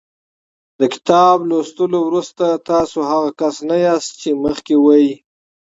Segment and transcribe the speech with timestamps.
[0.79, 5.07] د کتاب له لوستلو وروسته تاسو هغه کس نه یاست چې مخکې وئ.